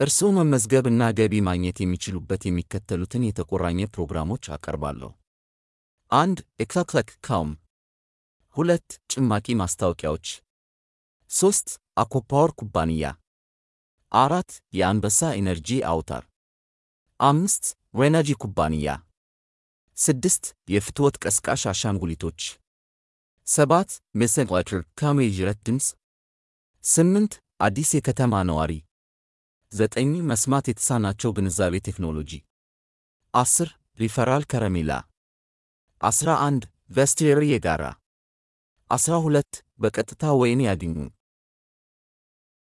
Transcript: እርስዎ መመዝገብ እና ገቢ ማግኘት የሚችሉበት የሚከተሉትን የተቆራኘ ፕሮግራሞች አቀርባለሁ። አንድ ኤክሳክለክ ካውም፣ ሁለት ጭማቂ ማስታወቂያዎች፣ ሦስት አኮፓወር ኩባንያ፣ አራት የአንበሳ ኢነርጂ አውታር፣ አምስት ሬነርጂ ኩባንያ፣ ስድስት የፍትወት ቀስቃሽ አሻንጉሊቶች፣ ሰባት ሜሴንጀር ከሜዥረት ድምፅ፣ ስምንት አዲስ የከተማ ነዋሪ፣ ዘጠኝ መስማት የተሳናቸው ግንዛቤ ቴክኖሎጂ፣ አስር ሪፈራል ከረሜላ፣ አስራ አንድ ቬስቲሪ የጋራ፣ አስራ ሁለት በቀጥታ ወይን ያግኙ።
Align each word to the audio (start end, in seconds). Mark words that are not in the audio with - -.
እርስዎ 0.00 0.28
መመዝገብ 0.30 0.84
እና 0.90 1.02
ገቢ 1.10 1.34
ማግኘት 1.46 1.78
የሚችሉበት 1.80 2.42
የሚከተሉትን 2.46 3.22
የተቆራኘ 3.26 3.86
ፕሮግራሞች 3.94 4.44
አቀርባለሁ። 4.56 5.10
አንድ 6.12 6.38
ኤክሳክለክ 6.60 7.08
ካውም፣ 7.24 7.50
ሁለት 8.56 8.88
ጭማቂ 9.12 9.56
ማስታወቂያዎች፣ 9.62 10.28
ሦስት 11.30 11.68
አኮፓወር 11.96 12.50
ኩባንያ፣ 12.60 13.10
አራት 14.12 14.50
የአንበሳ 14.72 15.32
ኢነርጂ 15.40 15.80
አውታር፣ 15.90 16.24
አምስት 17.20 17.64
ሬነርጂ 17.94 18.32
ኩባንያ፣ 18.38 18.88
ስድስት 19.96 20.44
የፍትወት 20.68 21.16
ቀስቃሽ 21.24 21.64
አሻንጉሊቶች፣ 21.66 22.40
ሰባት 23.46 23.90
ሜሴንጀር 24.14 24.70
ከሜዥረት 24.94 25.58
ድምፅ፣ 25.66 25.86
ስምንት 26.84 27.32
አዲስ 27.60 27.90
የከተማ 27.94 28.42
ነዋሪ፣ 28.42 28.72
ዘጠኝ 29.72 30.10
መስማት 30.30 30.66
የተሳናቸው 30.68 31.30
ግንዛቤ 31.36 31.74
ቴክኖሎጂ፣ 31.88 32.30
አስር 33.34 33.68
ሪፈራል 33.98 34.44
ከረሜላ፣ 34.52 34.90
አስራ 36.00 36.30
አንድ 36.46 36.62
ቬስቲሪ 36.90 37.40
የጋራ፣ 37.50 37.82
አስራ 38.90 39.14
ሁለት 39.24 39.52
በቀጥታ 39.80 40.22
ወይን 40.40 40.60
ያግኙ። 40.66 40.96